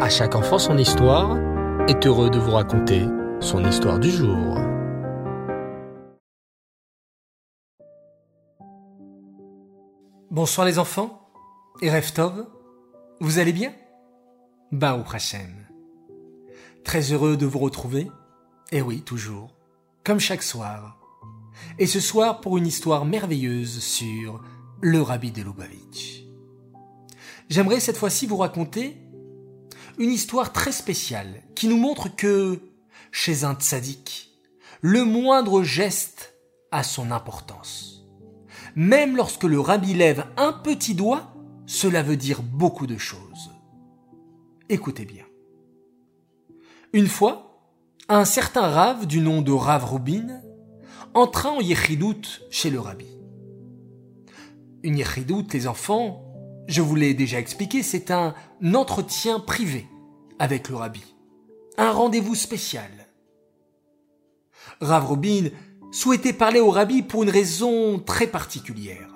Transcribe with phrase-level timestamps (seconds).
[0.00, 1.38] À chaque enfant son histoire
[1.88, 3.06] est heureux de vous raconter
[3.38, 4.58] son histoire du jour.
[10.32, 11.20] Bonsoir les enfants
[11.80, 12.44] et Reftov,
[13.20, 13.72] vous allez bien?
[14.72, 15.54] Baou Hashem.
[16.82, 18.10] Très heureux de vous retrouver,
[18.72, 19.54] et oui, toujours,
[20.02, 20.98] comme chaque soir.
[21.78, 24.42] Et ce soir pour une histoire merveilleuse sur
[24.80, 26.24] le Rabbi de Lubavitch.
[27.48, 29.03] J'aimerais cette fois-ci vous raconter
[29.98, 32.60] une histoire très spéciale qui nous montre que,
[33.12, 34.30] chez un tzaddik,
[34.80, 36.34] le moindre geste
[36.70, 38.04] a son importance.
[38.74, 41.32] Même lorsque le rabbi lève un petit doigt,
[41.66, 43.50] cela veut dire beaucoup de choses.
[44.68, 45.24] Écoutez bien.
[46.92, 47.60] Une fois,
[48.08, 50.40] un certain Rav du nom de Rav Rubin
[51.14, 53.06] entra en Yechidout chez le rabbi.
[54.82, 56.33] Une Yechidout, les enfants,
[56.66, 58.34] je vous l'ai déjà expliqué, c'est un
[58.74, 59.86] entretien privé
[60.38, 61.02] avec le rabbi.
[61.76, 62.90] Un rendez-vous spécial.
[64.80, 65.48] Rav Rubin
[65.92, 69.10] souhaitait parler au rabbi pour une raison très particulière.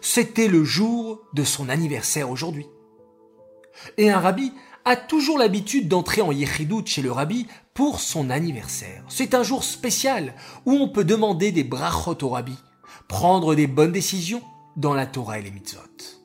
[0.00, 2.66] C'était le jour de son anniversaire aujourd'hui.
[3.96, 4.52] Et un rabbi
[4.84, 9.04] a toujours l'habitude d'entrer en Yechidout chez le rabbi pour son anniversaire.
[9.08, 10.34] C'est un jour spécial
[10.66, 12.56] où on peut demander des brachot au rabbi,
[13.08, 14.42] prendre des bonnes décisions
[14.76, 16.17] dans la Torah et les mitzvot.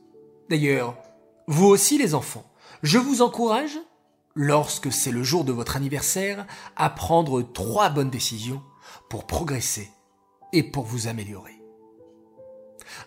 [0.49, 0.95] D'ailleurs,
[1.47, 2.45] vous aussi les enfants,
[2.83, 3.77] je vous encourage,
[4.35, 8.61] lorsque c'est le jour de votre anniversaire, à prendre trois bonnes décisions
[9.09, 9.89] pour progresser
[10.51, 11.59] et pour vous améliorer.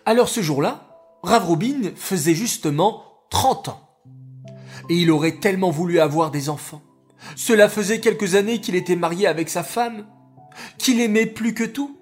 [0.05, 0.87] Alors ce jour-là,
[1.23, 3.81] Rav Rubin faisait justement 30 ans.
[4.89, 6.81] Et il aurait tellement voulu avoir des enfants.
[7.35, 10.07] Cela faisait quelques années qu'il était marié avec sa femme,
[10.77, 11.99] qu'il aimait plus que tout,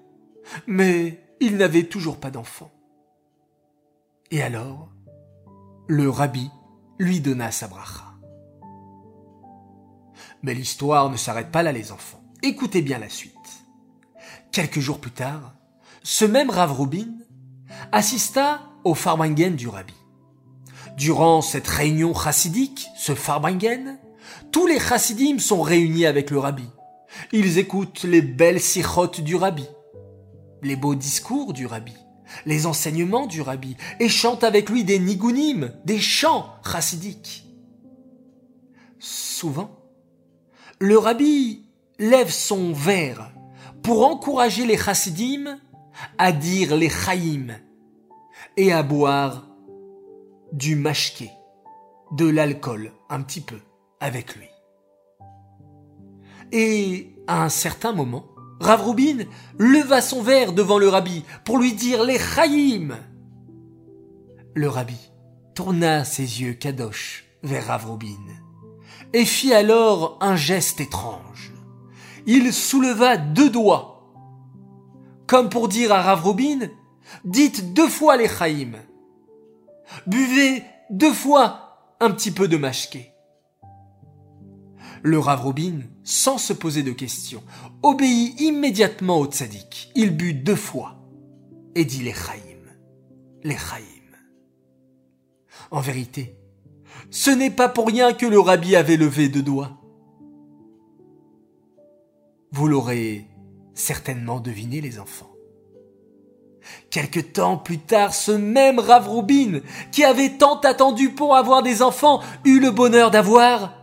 [0.66, 2.70] mais il n'avait toujours pas d'enfants.
[4.30, 4.88] Et alors,
[5.88, 6.50] le rabbi
[6.98, 8.04] lui donna sa bracha.
[10.42, 12.22] Mais l'histoire ne s'arrête pas là, les enfants.
[12.42, 13.32] Écoutez bien la suite.
[14.52, 15.54] Quelques jours plus tard,
[16.02, 17.08] ce même Rav Rubin
[17.92, 19.94] assista au Farbringen du rabbi.
[20.96, 23.98] Durant cette réunion chassidique, ce Farbringen,
[24.50, 26.68] tous les chassidim sont réunis avec le rabbi.
[27.32, 29.66] Ils écoutent les belles sirotes du rabbi,
[30.62, 31.94] les beaux discours du rabbi,
[32.44, 37.44] les enseignements du rabbi, et chantent avec lui des nigunim, des chants chassidiques.
[38.98, 39.70] Souvent,
[40.78, 41.64] le rabbi
[41.98, 43.32] lève son verre
[43.82, 45.58] pour encourager les chassidim
[46.18, 47.56] à dire les chaïm
[48.56, 49.46] et à boire
[50.52, 51.30] du mashké,
[52.12, 53.58] de l'alcool un petit peu
[54.00, 54.48] avec lui.
[56.52, 58.26] Et à un certain moment,
[58.60, 59.24] Rav Rubin
[59.58, 62.96] leva son verre devant le rabbi pour lui dire les chaïm.
[64.54, 64.98] Le rabbi
[65.54, 68.06] tourna ses yeux kadosh vers Rav Rubin
[69.12, 71.52] et fit alors un geste étrange.
[72.26, 74.12] Il souleva deux doigts,
[75.26, 76.68] comme pour dire à Rav Rubin,
[77.24, 78.76] dites deux fois les chaïm.
[80.06, 83.12] Buvez deux fois un petit peu de mashké.
[85.02, 87.42] Le Rav Rubin, sans se poser de questions,
[87.82, 89.90] obéit immédiatement au tzaddik.
[89.94, 90.96] Il but deux fois
[91.74, 92.42] et dit les chaïm.
[93.44, 93.56] Les.
[95.70, 96.36] En vérité,
[97.10, 99.72] ce n'est pas pour rien que le rabbi avait levé deux doigts.
[102.52, 103.26] Vous l'aurez
[103.74, 105.30] certainement deviné, les enfants.
[106.90, 109.60] Quelque temps plus tard, ce même Rav Rubin,
[109.92, 113.75] qui avait tant attendu pour avoir des enfants, eut le bonheur d'avoir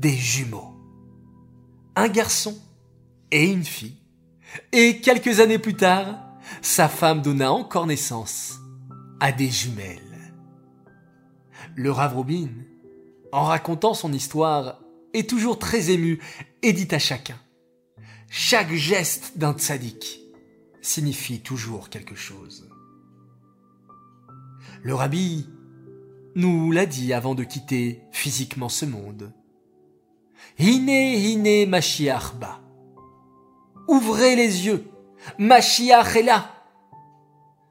[0.00, 0.74] des jumeaux.
[1.96, 2.56] Un garçon
[3.30, 3.96] et une fille.
[4.72, 6.18] Et quelques années plus tard,
[6.62, 8.58] sa femme donna encore naissance
[9.20, 10.34] à des jumelles.
[11.74, 12.48] Le Rav Rubin,
[13.32, 14.80] en racontant son histoire,
[15.12, 16.20] est toujours très ému
[16.62, 17.38] et dit à chacun
[18.30, 20.20] chaque geste d'un tzaddik
[20.82, 22.68] signifie toujours quelque chose.
[24.82, 25.48] Le rabbi
[26.34, 29.32] nous l'a dit avant de quitter physiquement ce monde.
[30.58, 32.60] Hine hine Mashiach ba.
[33.86, 34.90] Ouvrez les yeux,
[35.38, 36.50] Mashiach est là.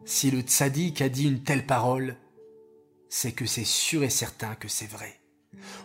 [0.05, 2.17] Si le tzaddik a dit une telle parole,
[3.09, 5.19] c'est que c'est sûr et certain que c'est vrai.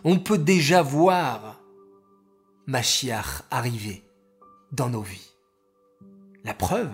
[0.03, 1.59] On peut déjà voir
[2.67, 4.03] Mashiach arriver
[4.71, 5.33] dans nos vies.
[6.43, 6.91] La preuve,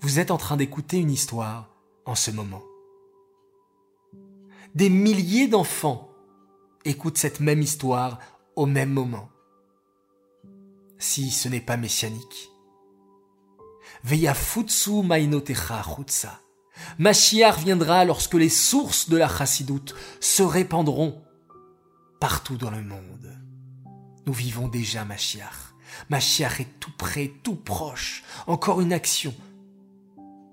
[0.00, 1.70] vous êtes en train d'écouter une histoire
[2.04, 2.62] en ce moment.
[4.74, 6.10] Des milliers d'enfants
[6.84, 8.18] écoutent cette même histoire
[8.56, 9.28] au même moment.
[10.98, 12.50] Si ce n'est pas messianique.
[14.02, 16.40] Veya futsu mainotecha chutsa.
[16.98, 21.22] Machiar viendra lorsque les sources de la chassidoute se répandront
[22.20, 23.38] partout dans le monde.
[24.26, 25.74] Nous vivons déjà Machiar.
[26.08, 28.24] Machiar est tout près, tout proche.
[28.46, 29.34] Encore une action.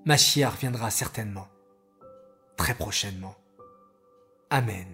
[0.06, 1.47] Machiar viendra certainement.
[2.57, 3.36] Très prochainement.
[4.50, 4.88] Amen.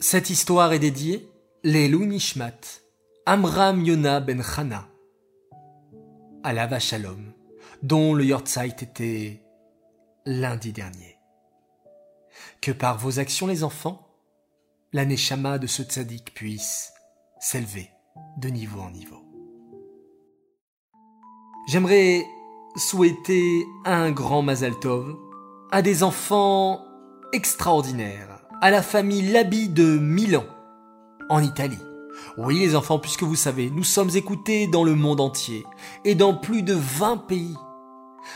[0.00, 1.28] Cette histoire est dédiée
[1.66, 2.82] Lelou Nishmat,
[3.24, 4.86] Amram Yona ben Chana,
[6.42, 7.32] Alava Shalom,
[7.82, 9.42] dont le Yortzeit était
[10.26, 11.16] lundi dernier.
[12.60, 14.06] Que par vos actions les enfants,
[14.92, 16.92] la Neshama de ce tzaddik puisse
[17.40, 17.88] s'élever
[18.36, 19.24] de niveau en niveau.
[21.68, 22.26] J'aimerais
[22.76, 25.16] souhaiter un grand Mazal Tov
[25.70, 26.84] à des enfants
[27.32, 30.44] extraordinaires, à la famille Labi de Milan,
[31.28, 31.78] en Italie.
[32.36, 35.64] Oui les enfants, puisque vous savez, nous sommes écoutés dans le monde entier
[36.04, 37.56] et dans plus de 20 pays.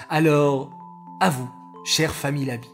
[0.08, 0.70] Alors,
[1.20, 1.50] à vous,
[1.84, 2.68] chère famille Labi.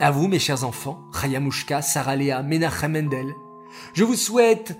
[0.00, 3.34] À vous, mes chers enfants, Chayamushka, Saralea, Menachem Mendel,
[3.94, 4.78] je vous souhaite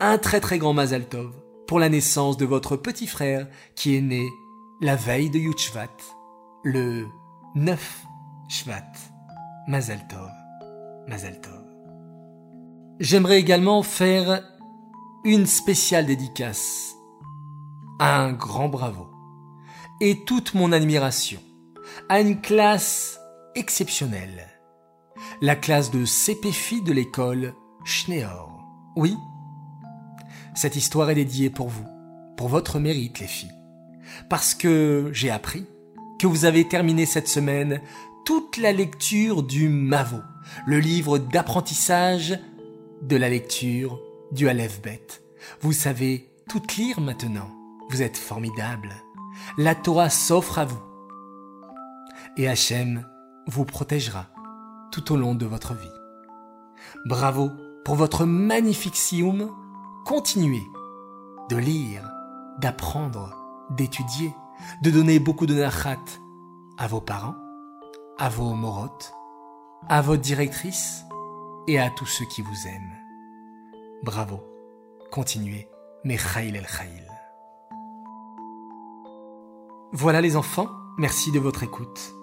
[0.00, 1.32] un très très grand Mazal Tov
[1.66, 3.46] pour la naissance de votre petit frère
[3.76, 4.26] qui est né
[4.80, 5.96] la veille de Yutshvat,
[6.64, 7.06] le
[7.54, 8.04] 9
[8.48, 8.92] Shvat.
[9.68, 11.61] Mazal Tov.
[13.00, 14.42] J'aimerais également faire
[15.24, 16.94] une spéciale dédicace.
[17.98, 19.08] Un grand bravo.
[20.00, 21.40] Et toute mon admiration
[22.08, 23.18] à une classe
[23.54, 24.48] exceptionnelle,
[25.40, 27.54] la classe de CPFI de l'école
[27.84, 28.50] Schneor.
[28.96, 29.16] Oui,
[30.54, 31.86] cette histoire est dédiée pour vous,
[32.36, 33.54] pour votre mérite les filles,
[34.28, 35.66] parce que j'ai appris
[36.18, 37.80] que vous avez terminé cette semaine
[38.24, 40.18] toute la lecture du Mavo,
[40.66, 42.38] le livre d'apprentissage
[43.02, 44.00] de la lecture
[44.30, 45.06] du Aleph Bet.
[45.60, 47.50] Vous savez tout lire maintenant.
[47.90, 48.90] Vous êtes formidable.
[49.58, 50.80] La Torah s'offre à vous.
[52.36, 53.06] Et Hachem
[53.48, 54.26] vous protégera
[54.92, 55.88] tout au long de votre vie.
[57.06, 57.50] Bravo
[57.84, 59.50] pour votre magnifique sioum.
[60.06, 60.62] Continuez
[61.50, 62.08] de lire,
[62.60, 63.36] d'apprendre,
[63.70, 64.32] d'étudier,
[64.82, 65.98] de donner beaucoup de nachat
[66.78, 67.34] à vos parents,
[68.18, 69.12] à vos morotes,
[69.88, 71.04] à votre directrice
[71.68, 72.96] et à tous ceux qui vous aiment.
[74.02, 74.40] Bravo,
[75.10, 75.68] continuez,
[76.04, 77.06] mais el Khail.
[79.92, 80.68] Voilà les enfants,
[80.98, 82.14] merci de votre écoute.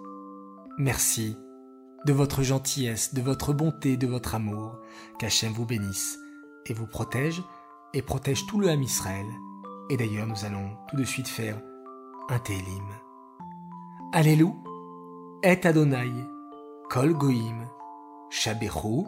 [0.78, 1.38] Merci
[2.06, 4.78] de votre gentillesse, de votre bonté, de votre amour.
[5.18, 6.18] Qu'Hachem vous bénisse
[6.66, 7.44] et vous protège
[7.94, 9.26] et protège tout le Ham Israël.
[9.90, 11.62] Et d'ailleurs, nous allons tout de suite faire
[12.30, 12.88] un Télim.
[14.14, 14.54] Alléluia,
[15.44, 16.12] et Adonai,
[16.90, 17.68] Kol Goïm,
[18.30, 19.06] Shabechu,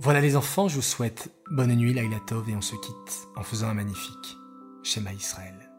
[0.00, 3.44] Voilà les enfants, je vous souhaite bonne nuit, Laila Tov, et on se quitte en
[3.44, 4.36] faisant un magnifique
[4.82, 5.71] schéma Israël.